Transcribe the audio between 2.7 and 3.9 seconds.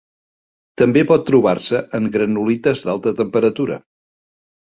d'alta temperatura.